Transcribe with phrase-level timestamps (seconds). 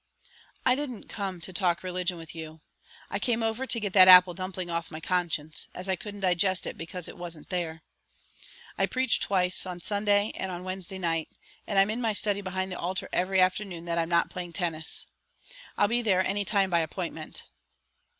[0.65, 2.61] "I didn't come to talk religion with you;
[3.11, 6.65] I came over to get that apple dumpling off my conscience, as I couldn't digest
[6.65, 7.83] it because it wasn't there.
[8.79, 11.29] I preach twice, on Sunday and on Wednesday night,
[11.67, 15.05] and I'm in my study behind the altar every afternoon that I'm not playing tennis.
[15.77, 17.43] I'll be there any time by appointment."